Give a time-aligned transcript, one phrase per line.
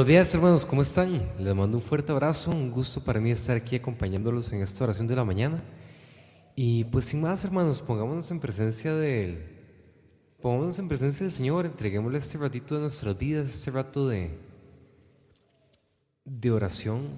[0.00, 1.30] Buenos días hermanos, ¿cómo están?
[1.38, 5.06] Les mando un fuerte abrazo, un gusto para mí estar aquí acompañándolos en esta oración
[5.06, 5.62] de la mañana.
[6.56, 9.58] Y pues sin más hermanos, pongámonos en presencia de Él.
[10.40, 14.38] Pongámonos en presencia del Señor, entreguémosle este ratito de nuestras vidas, este rato de,
[16.24, 17.10] de oración.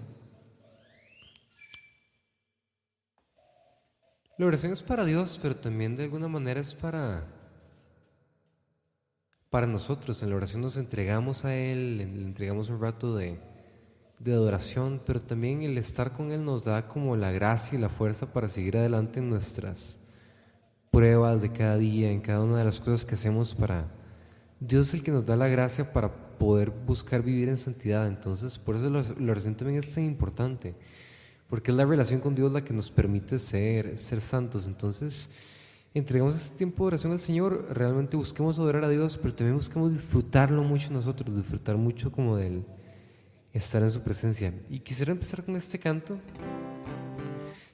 [4.38, 7.28] La oración es para Dios, pero también de alguna manera es para
[9.52, 10.22] para nosotros.
[10.22, 13.38] En la oración nos entregamos a Él, le entregamos un rato de,
[14.24, 18.32] adoración, pero también el estar con Él nos da como la gracia y la fuerza
[18.32, 19.98] para seguir adelante en nuestras
[20.90, 23.92] pruebas de cada día, en cada una de las cosas que hacemos para...
[24.58, 28.06] Dios es el que nos da la gracia para poder buscar vivir en santidad.
[28.06, 30.74] Entonces, por eso la oración también es tan importante,
[31.50, 34.66] porque es la relación con Dios la que nos permite ser, ser santos.
[34.66, 35.28] Entonces,
[35.94, 39.92] entregamos este tiempo de oración al Señor, realmente busquemos adorar a Dios, pero también busquemos
[39.92, 42.64] disfrutarlo mucho nosotros, disfrutar mucho como del
[43.52, 44.54] estar en su presencia.
[44.70, 46.18] Y quisiera empezar con este canto.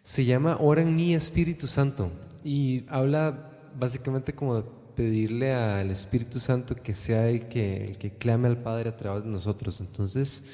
[0.03, 2.11] Se llama Ora en mi Espíritu Santo
[2.43, 4.65] y habla básicamente como de
[4.97, 9.23] pedirle al Espíritu Santo que sea el que, el que clame al Padre a través
[9.23, 9.81] de nosotros.
[9.81, 10.45] Entonces,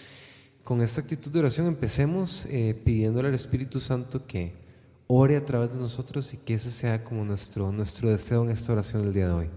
[0.64, 4.63] con esta actitud de oración empecemos eh, pidiéndole al Espíritu Santo que
[5.06, 8.72] ore a través de nosotros y que ese sea como nuestro, nuestro deseo en esta
[8.72, 9.50] oración del día de hoy.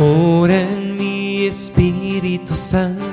[0.00, 3.07] Ora en mi Espíritu Santo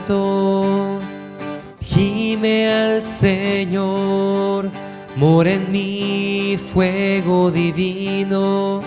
[3.20, 4.70] Señor,
[5.16, 8.82] mora en mí fuego divino,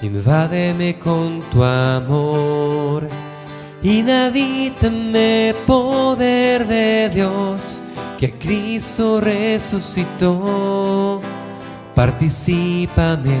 [0.00, 3.08] invádeme con tu amor,
[3.82, 7.80] inhabítame poder de Dios,
[8.20, 11.20] que Cristo resucitó,
[11.96, 13.40] participame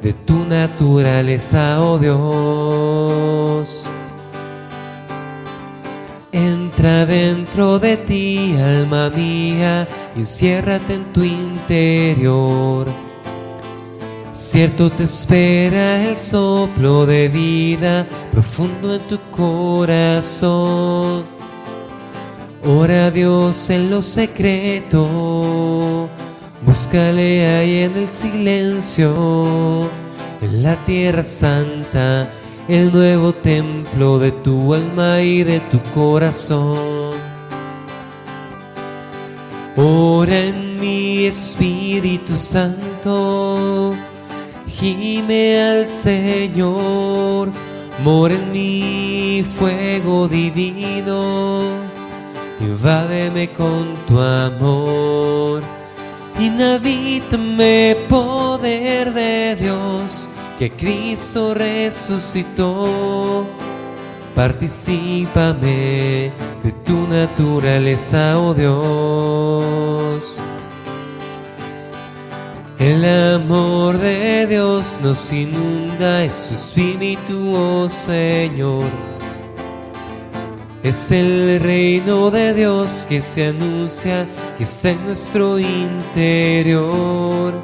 [0.00, 3.90] de tu naturaleza, oh Dios.
[6.80, 9.86] Entra dentro de ti, alma mía,
[10.16, 12.86] y enciérrate en tu interior.
[14.32, 21.24] Cierto te espera el soplo de vida profundo en tu corazón.
[22.64, 26.08] Ora a Dios en lo secreto,
[26.64, 29.90] búscale ahí en el silencio,
[30.40, 32.26] en la tierra santa
[32.70, 37.18] el nuevo templo de tu alma y de tu corazón.
[39.76, 43.92] Ora en mi Espíritu Santo,
[44.68, 47.50] gime al Señor,
[48.04, 51.62] mora en mi fuego divino,
[52.60, 55.62] invádeme con tu amor,
[56.38, 60.29] inhabítame poder de Dios
[60.60, 63.46] que Cristo resucitó.
[64.34, 66.32] Particípame
[66.62, 70.36] de tu naturaleza, oh Dios.
[72.78, 78.90] El amor de Dios nos inunda, es su espíritu, oh Señor.
[80.82, 84.28] Es el reino de Dios que se anuncia,
[84.58, 87.54] que está en nuestro interior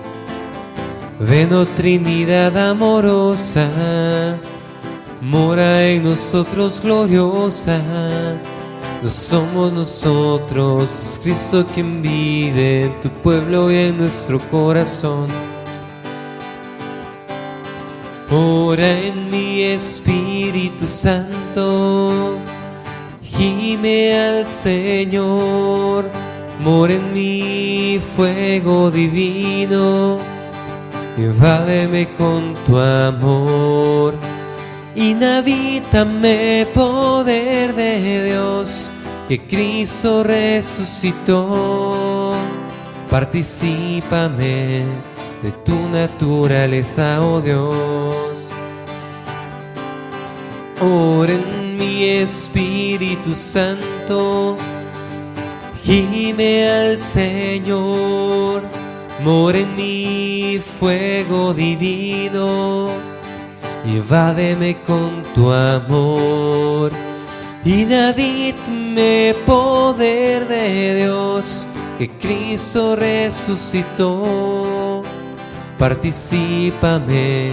[1.18, 3.70] Ven, oh Trinidad amorosa,
[5.22, 7.80] mora en nosotros gloriosa.
[9.02, 15.28] No somos nosotros, es Cristo quien vive en tu pueblo y en nuestro corazón.
[18.30, 22.36] Ora en mi Espíritu Santo,
[23.22, 26.04] gime al Señor,
[26.62, 30.35] mora en mi fuego divino
[31.16, 34.14] invádeme con tu amor,
[34.94, 38.90] inhabítame poder de Dios,
[39.28, 42.34] que Cristo resucitó,
[43.10, 44.84] participame
[45.42, 48.36] de tu naturaleza, oh Dios.
[50.80, 54.56] Ora en mi Espíritu Santo,
[55.82, 58.85] gime al Señor
[59.22, 62.90] Mora en mí fuego divino,
[63.84, 66.92] invádeme con tu amor,
[67.64, 71.66] inhabítame poder de Dios,
[71.98, 75.02] que Cristo resucitó.
[75.78, 77.52] Particípame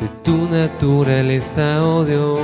[0.00, 2.40] de tu naturaleza, oh Dios.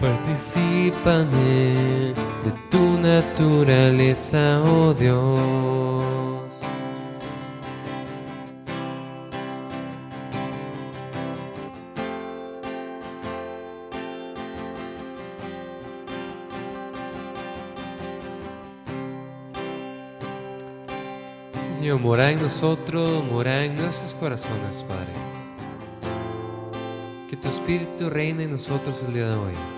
[0.00, 2.12] Particípame
[2.44, 6.15] de tu naturaleza, oh Dios.
[21.86, 25.06] Señor, mora en nosotros, mora en nuestros corazones, Padre.
[27.30, 29.75] Que tu Espíritu reine en nosotros el día de hoy.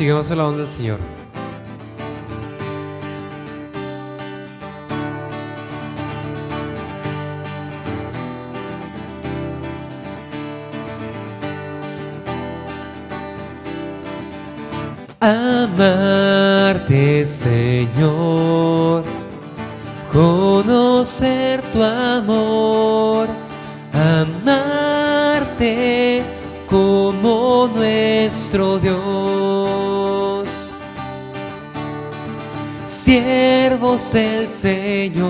[0.00, 0.98] Sigamos alabando al Señor.
[15.20, 16.96] Amarte,
[17.26, 19.04] Señor,
[20.10, 23.28] conocer tu amor,
[23.92, 25.10] amarte
[26.66, 28.99] como nuestro Dios.
[34.12, 35.28] Del Señor,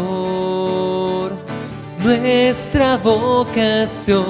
[2.02, 4.24] nuestra vocación,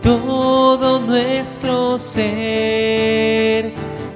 [0.00, 3.72] todo nuestro ser,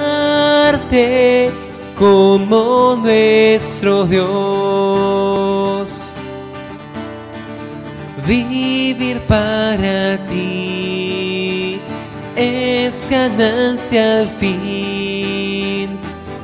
[2.05, 5.89] como nuestro Dios.
[8.27, 11.79] Vivir para ti
[12.35, 15.97] es ganancia al fin,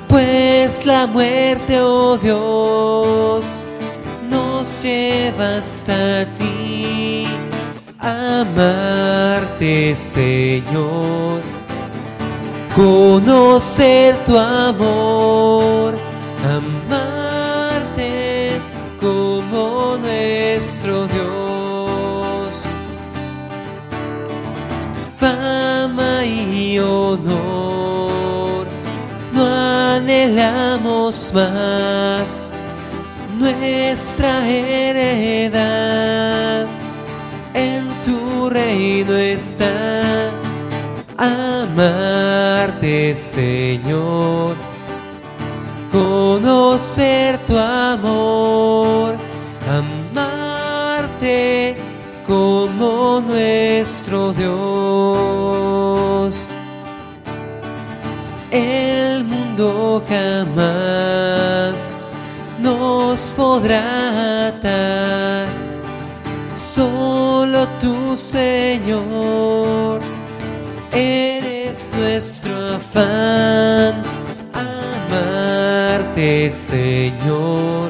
[0.08, 3.46] pues la muerte, oh Dios,
[4.32, 7.28] nos lleva hasta ti
[8.00, 11.42] amarte, Señor,
[12.76, 15.96] conocer tu amor,
[16.44, 18.12] amarte
[19.00, 22.52] como nuestro Dios.
[25.18, 28.66] Fama y honor,
[29.34, 29.46] no
[29.96, 32.11] anhelamos más
[54.34, 56.36] Dios.
[58.52, 61.76] El mundo jamás
[62.60, 65.62] nos podrá atar
[66.76, 70.00] Solo tú, Señor,
[70.92, 74.04] eres nuestro afán.
[74.54, 77.90] Amarte, Señor,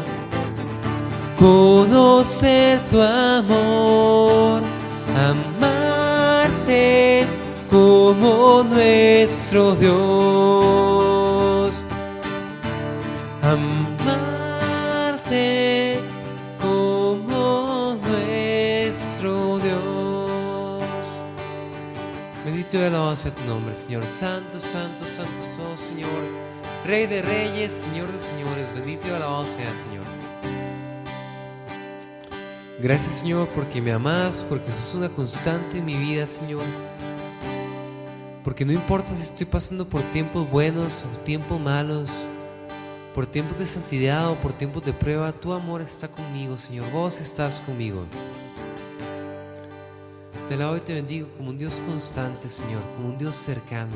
[1.37, 4.61] conocer tu amor,
[8.11, 9.91] como nuestro Dios.
[13.41, 14.81] Amarte
[16.61, 20.83] como nuestro Dios.
[22.43, 24.03] Bendito y alabado sea tu nombre, Señor.
[24.03, 26.09] Santo, santo, santo sos, Señor.
[26.85, 28.73] Rey de reyes, Señor de señores.
[28.73, 30.03] Bendito y alabado sea, Señor.
[32.81, 36.65] Gracias, Señor, porque me amas, porque sos una constante en mi vida, Señor.
[38.43, 42.09] Porque no importa si estoy pasando por tiempos buenos o tiempos malos,
[43.13, 46.89] por tiempos de santidad o por tiempos de prueba, tu amor está conmigo, Señor.
[46.91, 48.05] Vos estás conmigo.
[50.47, 53.95] Te alabo y te bendigo como un Dios constante, Señor, como un Dios cercano.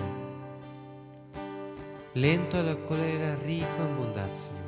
[2.13, 4.64] Lento a la cólera, rico en bondad, Señor.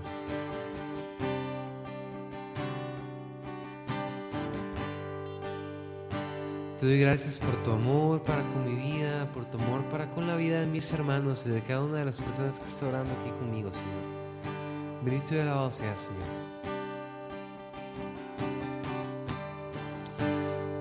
[6.79, 10.27] Te doy gracias por tu amor para con mi vida, por tu amor para con
[10.27, 13.11] la vida de mis hermanos y de cada una de las personas que está orando
[13.19, 15.03] aquí conmigo, Señor.
[15.03, 16.21] Bendito y alabado seas, Señor.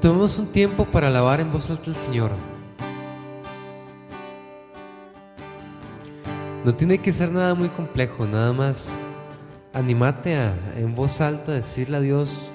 [0.03, 2.31] Tomemos un tiempo para alabar en voz alta al Señor.
[6.62, 8.91] No tiene que ser nada muy complejo, nada más
[9.73, 12.50] animate a en voz alta decirle a Dios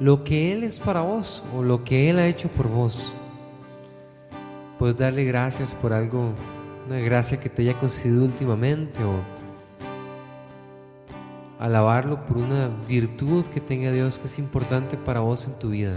[0.00, 3.14] lo que Él es para vos o lo que Él ha hecho por vos.
[4.78, 6.32] Puedes darle gracias por algo,
[6.86, 9.14] una gracia que te haya concedido últimamente o
[11.58, 15.96] alabarlo por una virtud que tenga Dios que es importante para vos en tu vida.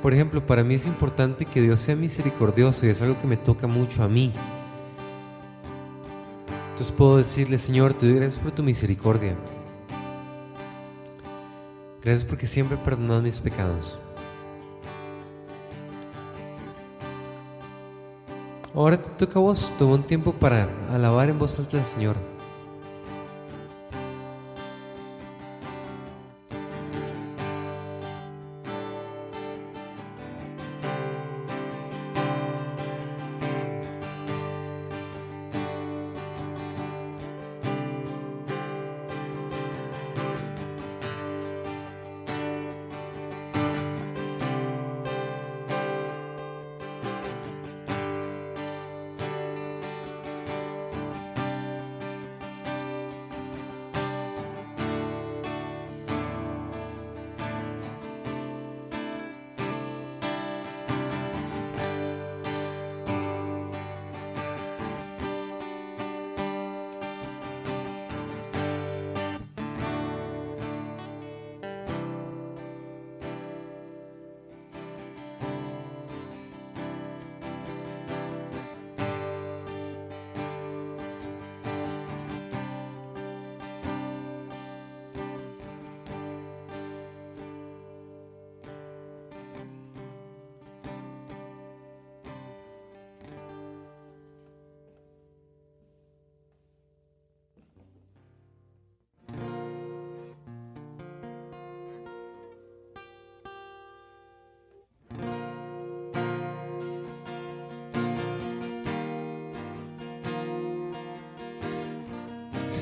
[0.00, 3.38] Por ejemplo, para mí es importante que Dios sea misericordioso y es algo que me
[3.38, 4.32] toca mucho a mí.
[6.74, 9.36] Entonces puedo decirle, Señor, te doy gracias por tu misericordia.
[12.02, 13.96] Gracias porque siempre perdonas mis pecados.
[18.74, 22.16] Ahora te toca a vos, toma un tiempo para alabar en voz alta al Señor.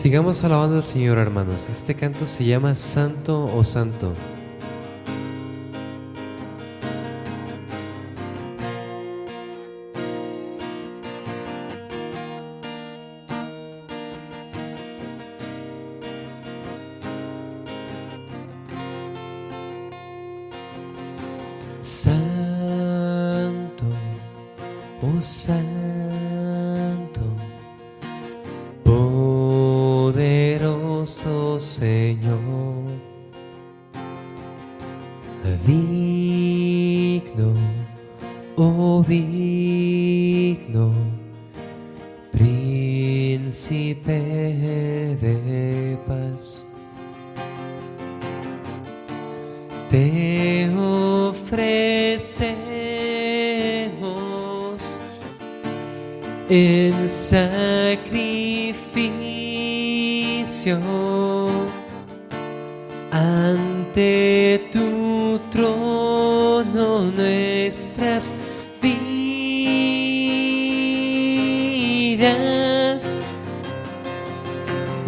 [0.02, 1.70] Sigamos alabando al Señor, hermanos.
[1.70, 4.12] Este canto se llama Santo o Santo.
[21.80, 23.84] Santo,
[25.00, 25.81] oh Santo,
[35.66, 36.01] thee.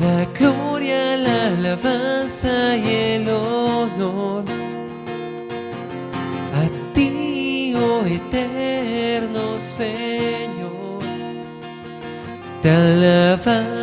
[0.00, 4.42] La gloria, la alabanza y el honor
[6.52, 10.98] a ti, oh eterno Señor.
[12.62, 13.73] Te alabamos,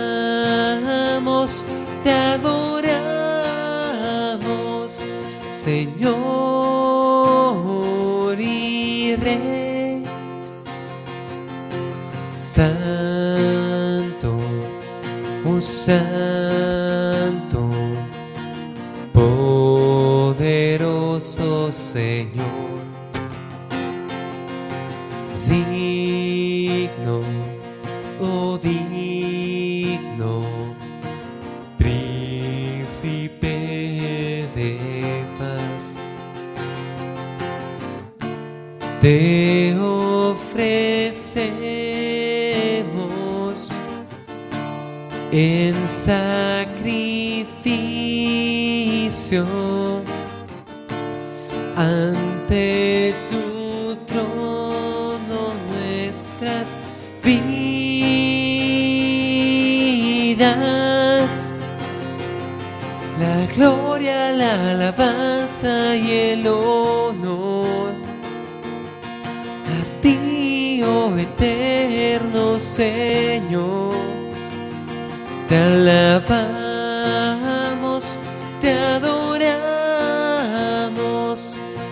[39.01, 40.77] Te ofrecemos
[45.31, 46.83] en sacrificio
[51.75, 56.77] ante tu trono nuestras
[57.23, 57.41] vidas.
[63.19, 66.80] La gloria, la alabanza y el honor
[72.71, 73.91] Señor.
[75.49, 76.57] Te alabamos,
[78.61, 79.57] te adoramos,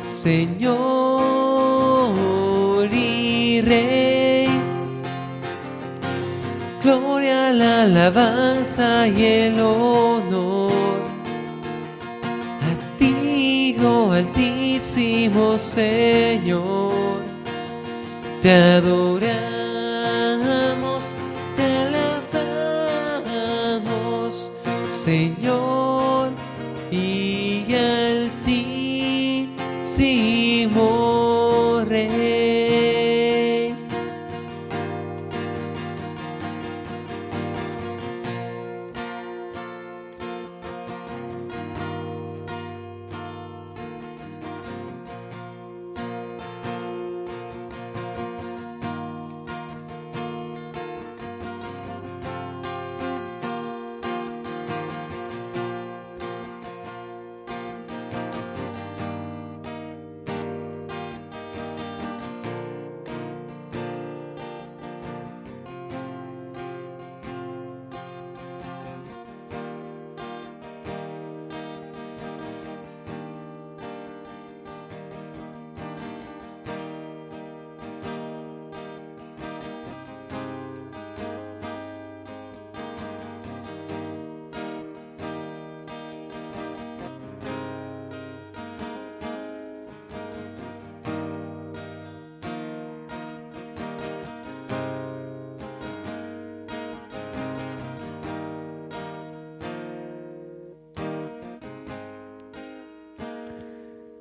[0.08, 0.70] Señor
[2.94, 4.48] y Rey.
[6.82, 10.72] Gloria, la alabanza y el honor
[12.70, 17.20] a ti, oh Altísimo Señor.
[18.42, 19.49] Te adoramos,
[25.10, 25.39] Señor,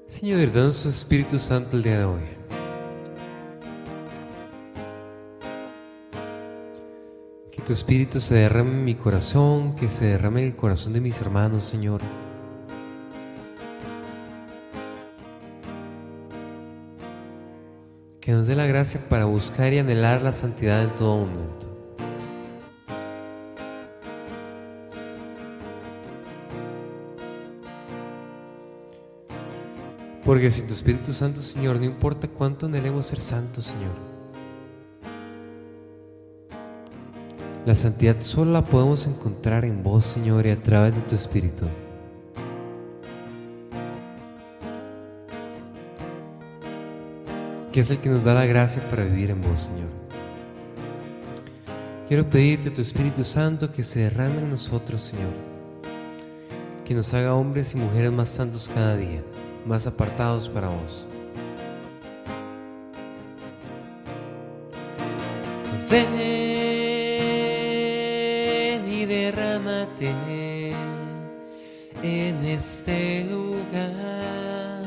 [0.09, 2.23] Señor, dan su Espíritu Santo el día de hoy.
[7.53, 11.03] Que tu Espíritu se derrame en mi corazón, que se derrame en el corazón de
[11.03, 12.01] mis hermanos, Señor.
[18.19, 21.68] Que nos dé la gracia para buscar y anhelar la santidad en todo momento.
[30.29, 33.95] Porque sin tu Espíritu Santo, Señor, no importa cuánto anhelemos ser santos, Señor.
[37.65, 41.65] La santidad solo la podemos encontrar en vos, Señor, y a través de tu Espíritu.
[47.73, 49.89] Que es el que nos da la gracia para vivir en vos, Señor.
[52.07, 55.33] Quiero pedirte a tu Espíritu Santo que se derrame en nosotros, Señor.
[56.85, 59.23] Que nos haga hombres y mujeres más santos cada día
[59.69, 61.07] más apartados para vos.
[65.91, 66.09] Ven
[68.91, 70.11] y derrámate
[72.03, 74.85] en este lugar.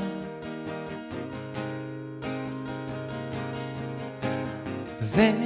[5.16, 5.42] Ven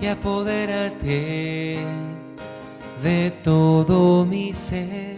[0.00, 1.78] y apodérate
[3.02, 5.17] de todo mi ser.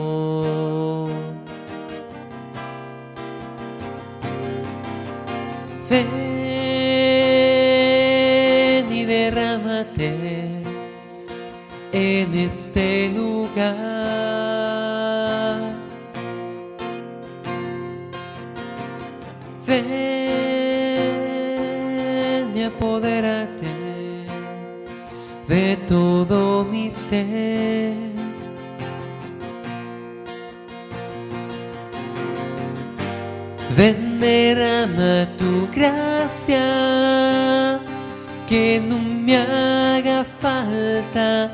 [12.01, 13.71] En este lugar.
[19.67, 19.81] Ven
[22.55, 23.73] y apodérate
[25.47, 27.93] de todo mi ser.
[33.77, 36.59] Ven, derrama tu gracia,
[38.47, 41.53] que no me haga falta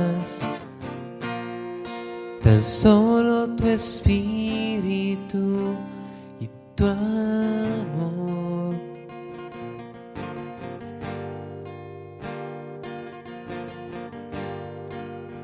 [2.61, 5.73] Solo solo tu espíritu
[6.39, 8.75] y tu amor.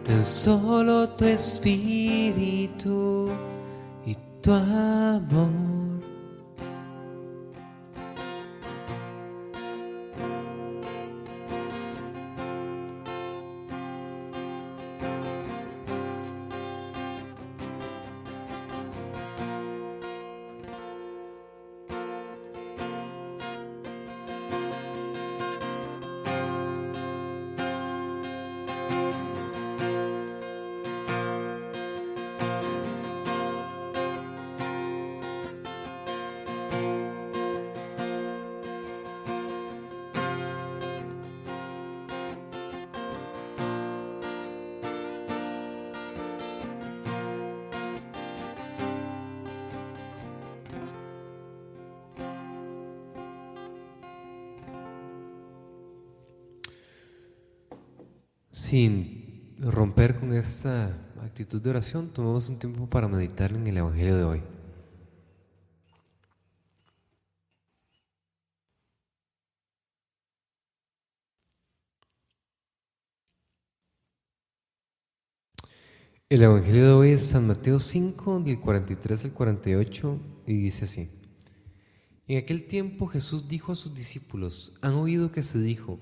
[0.04, 3.32] Tan solo tu espíritu
[4.06, 5.77] y tu amor.
[58.68, 60.88] Sin romper con esta
[61.24, 64.44] actitud de oración, tomamos un tiempo para meditar en el Evangelio de hoy.
[76.28, 81.10] El Evangelio de hoy es San Mateo 5, del 43 al 48, y dice así.
[82.28, 86.02] En aquel tiempo Jesús dijo a sus discípulos, han oído que se dijo,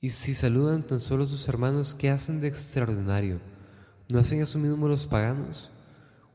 [0.00, 3.38] Y si saludan tan solo a sus hermanos, ¿qué hacen de extraordinario?
[4.08, 5.70] ¿No hacen eso mismo los paganos?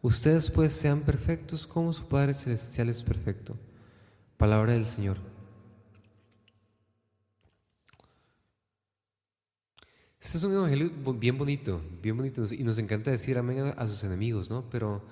[0.03, 3.57] Ustedes pues sean perfectos como su Padre Celestial es perfecto.
[4.37, 5.17] Palabra del Señor.
[10.21, 14.03] Este es un evangelio bien bonito, bien bonito, y nos encanta decir amén a sus
[14.03, 14.69] enemigos, ¿no?
[14.69, 15.03] Pero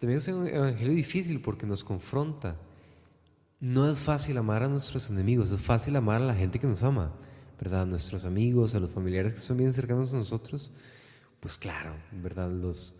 [0.00, 2.56] también es un evangelio difícil porque nos confronta.
[3.60, 6.82] No es fácil amar a nuestros enemigos, es fácil amar a la gente que nos
[6.82, 7.12] ama.
[7.62, 7.82] ¿Verdad?
[7.82, 10.72] A nuestros amigos, a los familiares que son bien cercanos a nosotros,
[11.38, 12.50] pues claro, ¿verdad?
[12.50, 12.92] Los,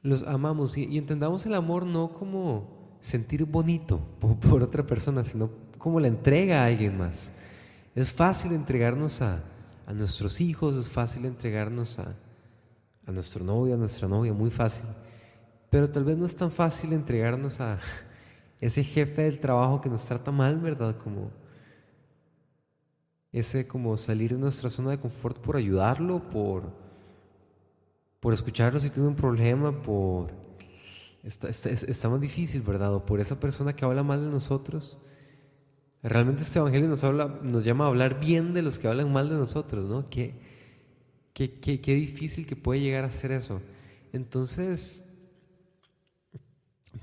[0.00, 3.98] los amamos y, entendamos el amor no como sentir bonito
[4.48, 7.32] por, otra persona, sino como la entrega a alguien más.
[7.96, 9.42] Es fácil entregarnos a,
[9.86, 12.14] a nuestros hijos, es fácil entregarnos a,
[13.08, 14.84] a nuestro novio, a nuestra novia, muy fácil.
[15.68, 17.80] Pero tal vez no es tan fácil entregarnos a
[18.60, 20.96] ese jefe del trabajo que nos trata mal, ¿verdad?
[20.96, 21.32] Como,
[23.32, 26.72] ese como salir de nuestra zona de confort por ayudarlo, por,
[28.20, 30.32] por escucharlo si tiene un problema, por...
[31.22, 32.94] Está, está, más difícil, ¿verdad?
[32.94, 34.96] O por esa persona que habla mal de nosotros.
[36.02, 39.28] Realmente este evangelio nos, habla, nos llama a hablar bien de los que hablan mal
[39.28, 40.08] de nosotros, ¿no?
[40.08, 40.34] Qué,
[41.34, 43.60] qué, qué, qué difícil que puede llegar a ser eso.
[44.12, 45.06] Entonces,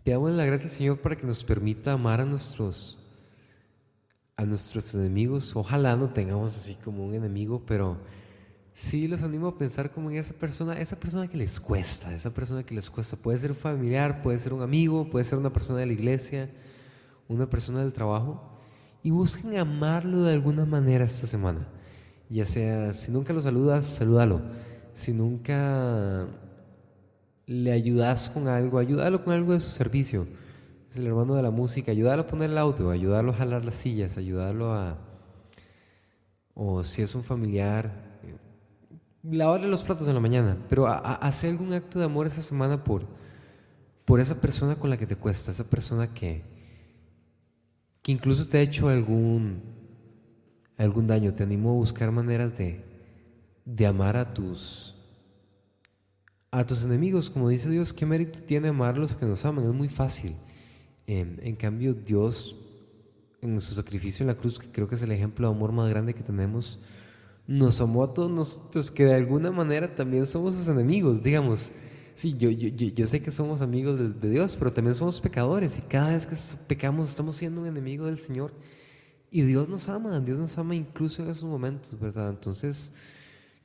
[0.04, 3.05] pedamos la gracia al Señor para que nos permita amar a nuestros
[4.38, 5.56] a nuestros enemigos.
[5.56, 7.98] Ojalá no tengamos así como un enemigo, pero
[8.74, 12.32] sí los animo a pensar como en esa persona, esa persona que les cuesta, esa
[12.32, 13.16] persona que les cuesta.
[13.16, 16.50] Puede ser un familiar, puede ser un amigo, puede ser una persona de la iglesia,
[17.28, 18.52] una persona del trabajo.
[19.04, 21.68] Y busquen amarlo de alguna manera esta semana.
[22.30, 24.42] Ya sea, si nunca lo saludas, salúdalo.
[24.96, 26.28] Si nunca
[27.46, 30.26] le ayudas con algo, ayúdalo con algo de su servicio
[30.98, 34.18] el hermano de la música, ayudarlo a poner el audio, ayudarlo a jalar las sillas,
[34.18, 34.98] ayudarlo a...
[36.54, 37.92] O si es un familiar,
[38.24, 38.36] eh,
[39.24, 42.84] lavarle los platos en la mañana, pero a, hacer algún acto de amor esa semana
[42.84, 43.06] por,
[44.06, 46.44] por esa persona con la que te cuesta, esa persona que,
[48.02, 49.62] que incluso te ha hecho algún,
[50.78, 51.34] algún daño.
[51.34, 52.86] Te animo a buscar maneras de,
[53.66, 54.96] de amar a tus,
[56.52, 57.30] a tus enemigos.
[57.30, 59.66] Como dice Dios, ¿qué mérito tiene amar a los que nos aman?
[59.66, 60.36] Es muy fácil.
[61.08, 62.56] En, cambio, Dios,
[63.42, 65.90] en su sacrificio en la cruz, que creo que es el ejemplo de amor más
[65.90, 66.80] grande que tenemos,
[67.48, 71.72] nos amó a todos nosotros, que de alguna manera también somos sus enemigos, digamos.
[72.16, 75.82] Sí, yo, yo, yo sé que somos amigos de, Dios, pero también somos pecadores y
[75.82, 78.54] cada vez que pecamos estamos siendo un enemigo del Señor.
[79.30, 82.30] Y Dios nos ama, Dios nos ama incluso en esos momentos, ¿verdad?
[82.30, 82.90] Entonces,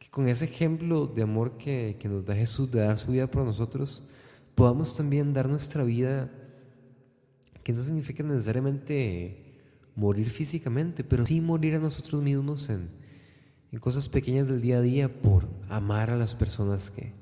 [0.00, 3.31] que con ese ejemplo de amor que, que nos da Jesús de dar su vida
[3.31, 4.03] por nosotros,
[4.57, 6.29] podamos también dar nuestra vida,
[7.70, 9.54] que no significa necesariamente
[9.94, 12.90] morir físicamente, pero sí morir a nosotros mismos en,
[13.78, 17.12] cosas pequeñas del día a día por amar a las personas que,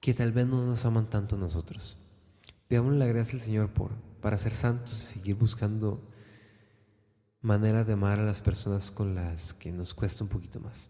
[0.00, 1.98] que tal vez no nos aman tanto a nosotros.
[2.68, 6.00] Pidámosle la gracia al Señor por, para ser santos y seguir buscando
[7.42, 10.88] maneras de amar a las personas con las que nos cuesta un poquito más.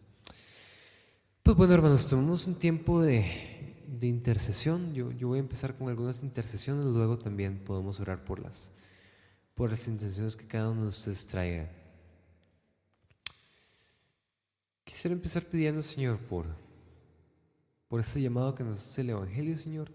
[1.43, 4.95] Pues bueno, hermanos, tomamos un tiempo de, de intercesión.
[4.95, 8.71] Yo, yo, voy a empezar con algunas intercesiones, luego también podemos orar por las,
[9.55, 11.69] por las intenciones que cada uno de ustedes traiga.
[14.85, 16.47] Quisiera empezar pidiendo, Señor, por,
[17.89, 19.91] por este llamado que nos hace el Evangelio, Señor.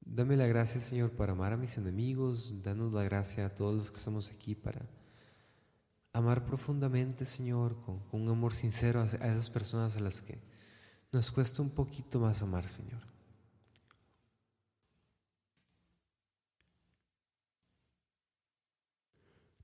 [0.00, 2.62] Dame la gracia, Señor, para amar a mis enemigos.
[2.62, 4.82] Danos la gracia a todos los que estamos aquí para
[6.12, 10.51] amar profundamente, Señor, con, un amor sincero a, esas personas a las que
[11.12, 13.00] nos cuesta un poquito más amar, Señor.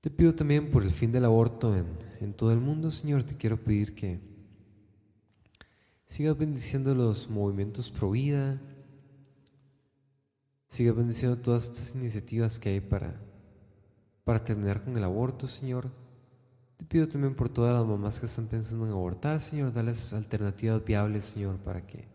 [0.00, 1.86] Te pido también por el fin del aborto en,
[2.20, 3.24] en todo el mundo, Señor.
[3.24, 4.20] Te quiero pedir que
[6.06, 8.60] sigas bendiciendo los movimientos pro vida,
[10.68, 13.20] sigas bendiciendo todas estas iniciativas que hay para,
[14.22, 15.90] para terminar con el aborto, Señor.
[16.78, 20.82] Te pido también por todas las mamás que están pensando en abortar, Señor, darles alternativas
[20.84, 22.06] viables, Señor, para que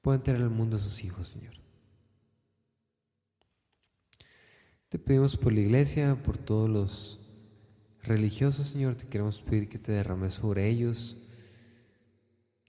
[0.00, 1.54] puedan tener al mundo a sus hijos, Señor.
[4.88, 7.20] Te pedimos por la iglesia, por todos los
[8.04, 11.16] religiosos, Señor, te queremos pedir que te derrames sobre ellos.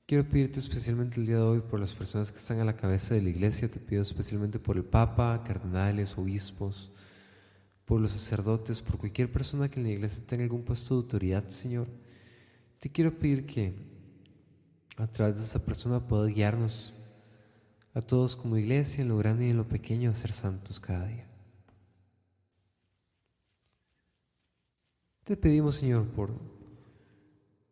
[0.08, 3.13] Quiero pedirte especialmente el día de hoy por las personas que están a la cabeza
[3.13, 6.91] de la iglesia, te pido especialmente por el Papa, cardenales, obispos,
[7.86, 11.48] por los sacerdotes, por cualquier persona que en la iglesia tenga algún puesto de autoridad,
[11.48, 11.88] Señor.
[12.80, 13.74] Te quiero pedir que
[14.98, 16.93] a través de esa persona pueda guiarnos
[17.93, 21.08] a todos como iglesia, en lo grande y en lo pequeño, a ser santos cada
[21.08, 21.28] día.
[25.24, 26.32] Te pedimos, Señor, por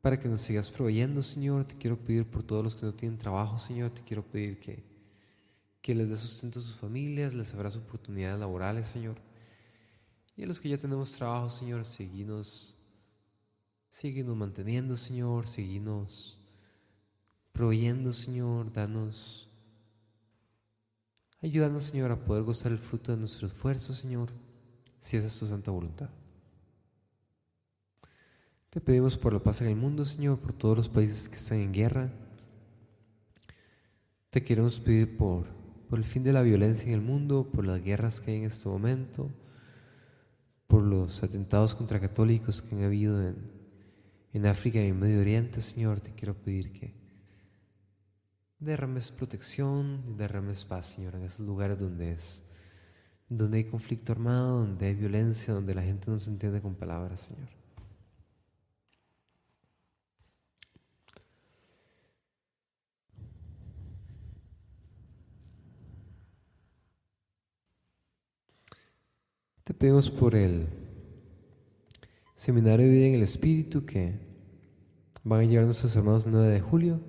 [0.04, 1.64] para que nos sigas proveyendo, Señor.
[1.64, 3.90] Te quiero pedir por todos los que no tienen trabajo, Señor.
[3.90, 4.84] Te quiero pedir que,
[5.82, 9.16] que les dé sustento a sus familias, les abras oportunidades laborales, Señor.
[10.36, 12.76] Y a los que ya tenemos trabajo, Señor, seguimos,
[13.90, 16.40] seguimos manteniendo, Señor, seguimos
[17.52, 19.48] proveyendo, Señor, danos,
[21.42, 24.30] ayúdanos, Señor, a poder gozar el fruto de nuestro esfuerzo, Señor,
[25.00, 26.10] si esa es tu santa voluntad.
[28.72, 31.60] Te pedimos por la paz en el mundo, Señor, por todos los países que están
[31.60, 32.12] en guerra.
[34.32, 35.46] Te queremos pedir por,
[35.88, 38.46] por el fin de la violencia en el mundo, por las guerras que hay en
[38.46, 39.30] este momento
[40.74, 43.36] por los atentados contra católicos que han habido en,
[44.34, 46.96] en África y en Medio Oriente, Señor, te quiero pedir que
[48.58, 52.42] derrames protección y derrames paz, Señor, en esos lugares donde es,
[53.30, 57.20] donde hay conflicto armado, donde hay violencia, donde la gente no se entiende con palabras,
[57.20, 57.50] Señor.
[69.74, 70.68] Te pedimos por el
[72.36, 74.14] seminario de vida en el Espíritu que
[75.24, 77.02] van a llevar nuestros hermanos el 9 de julio.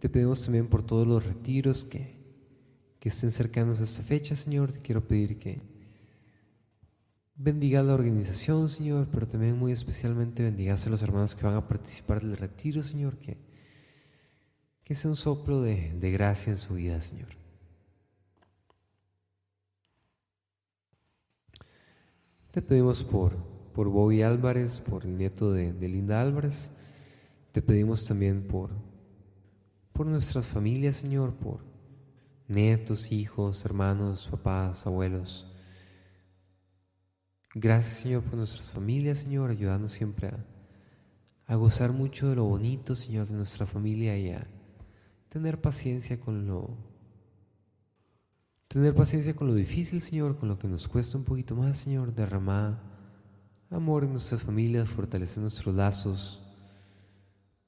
[0.00, 2.14] Te pedimos también por todos los retiros que,
[3.00, 4.70] que estén cercanos a esta fecha, Señor.
[4.70, 5.62] Te quiero pedir que
[7.36, 11.66] bendiga la organización, Señor, pero también muy especialmente bendigas a los hermanos que van a
[11.66, 13.38] participar del retiro, Señor, que,
[14.84, 17.43] que sea un soplo de, de gracia en su vida, Señor.
[22.54, 23.34] Te pedimos por,
[23.74, 26.70] por Bobby Álvarez, por el nieto de, Linda Álvarez.
[27.50, 28.70] Te pedimos también por,
[29.92, 31.64] por nuestras familias, Señor, por
[32.46, 35.52] nietos, hijos, hermanos, papás, abuelos.
[37.56, 40.46] Gracias, Señor, por nuestras familias, Señor, ayudando siempre a,
[41.46, 44.46] a gozar mucho de lo bonito, Señor, de nuestra familia y a
[45.28, 46.93] tener paciencia con lo
[48.74, 52.12] Tener paciencia con lo difícil, Señor, con lo que nos cuesta un poquito más, Señor.
[52.12, 52.82] Derramar
[53.70, 56.42] amor en nuestras familias, fortalecer nuestros lazos.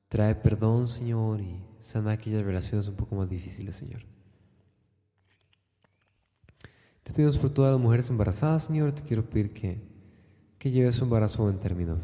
[0.09, 4.03] Trae perdón, Señor, y sana aquellas relaciones un poco más difíciles, Señor.
[7.05, 8.90] Te pedimos por todas las mujeres embarazadas, Señor.
[8.90, 9.81] Te quiero pedir que,
[10.59, 12.01] que lleves su embarazo en términos.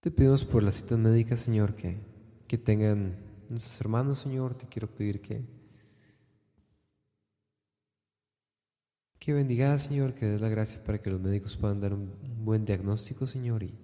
[0.00, 1.98] Te pedimos por las citas médicas, Señor, que,
[2.48, 3.16] que tengan
[3.48, 4.54] nuestros hermanos, Señor.
[4.54, 5.44] Te quiero pedir que,
[9.20, 12.10] Que bendiga, Señor, que des la gracia para que los médicos puedan dar un
[12.42, 13.62] buen diagnóstico, Señor.
[13.62, 13.74] Y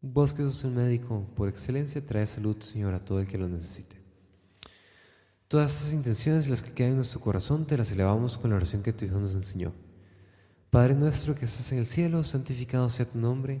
[0.00, 3.48] vos que sos un médico por excelencia, trae salud, Señor, a todo el que lo
[3.48, 3.94] necesite.
[5.46, 8.56] Todas esas intenciones y las que quedan en nuestro corazón te las elevamos con la
[8.56, 9.72] oración que tu Hijo nos enseñó.
[10.68, 13.60] Padre nuestro que estás en el cielo, santificado sea tu nombre.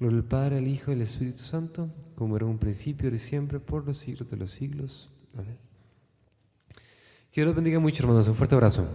[0.00, 3.18] Gloria al Padre, al Hijo y al Espíritu Santo, como era un principio, ahora y
[3.18, 5.10] siempre, por los siglos de los siglos.
[5.34, 5.58] Amén.
[7.30, 8.26] Que Dios los bendiga mucho, hermanos.
[8.26, 8.88] Un fuerte abrazo.